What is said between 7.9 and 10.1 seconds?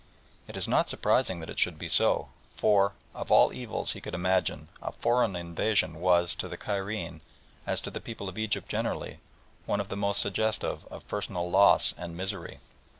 the people of Egypt generally, the one